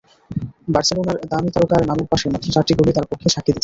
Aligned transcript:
বার্সেলোনার 0.73 1.17
দামি 1.31 1.49
তারকার 1.55 1.81
নামের 1.89 2.07
পাশে 2.11 2.25
মাত্র 2.29 2.47
চারটি 2.55 2.73
গোলই 2.77 2.93
তাঁর 2.95 3.07
পক্ষে 3.11 3.27
সাক্ষী 3.29 3.47
দিচ্ছে। 3.47 3.59